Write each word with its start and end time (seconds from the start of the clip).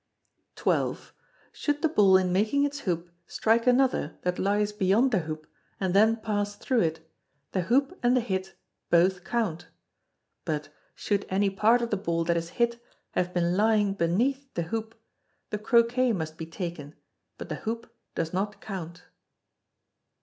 xii. 0.57 0.97
Should 1.51 1.83
the 1.83 1.87
ball 1.87 2.17
in 2.17 2.33
making 2.33 2.63
its 2.65 2.79
hoop 2.89 3.11
strike 3.27 3.67
another 3.67 4.17
that 4.23 4.39
lies 4.39 4.71
beyond 4.73 5.11
the 5.11 5.19
hoop 5.19 5.45
and 5.79 5.93
then 5.93 6.15
pass 6.15 6.55
through 6.55 6.79
it, 6.81 7.07
the 7.51 7.61
hoop 7.61 7.99
and 8.01 8.17
the 8.17 8.21
hit 8.21 8.55
both 8.89 9.23
count; 9.23 9.67
but, 10.43 10.69
should 10.95 11.27
any 11.29 11.51
part 11.51 11.83
of 11.83 11.91
the 11.91 11.97
ball 11.97 12.23
that 12.23 12.35
is 12.35 12.49
hit 12.57 12.83
have 13.11 13.31
been 13.31 13.55
lying 13.55 13.93
beneath 13.93 14.51
the 14.55 14.63
hoop, 14.63 14.99
the 15.51 15.59
Croquet 15.59 16.13
must 16.13 16.35
be 16.35 16.47
taken, 16.47 16.95
but 17.37 17.49
the 17.49 17.57
hoop 17.61 17.93
does 18.15 18.33
not 18.33 18.59
count. 18.59 19.03